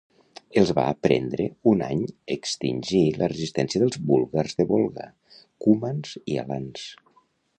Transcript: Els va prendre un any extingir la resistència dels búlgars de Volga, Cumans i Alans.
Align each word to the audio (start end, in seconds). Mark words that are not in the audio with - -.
Els 0.59 0.69
va 0.77 0.85
prendre 1.07 1.45
un 1.71 1.83
any 1.87 1.99
extingir 2.37 3.03
la 3.19 3.29
resistència 3.33 3.83
dels 3.83 4.01
búlgars 4.11 4.59
de 4.61 4.67
Volga, 4.73 5.07
Cumans 5.67 6.17
i 6.37 6.41
Alans. 6.45 6.91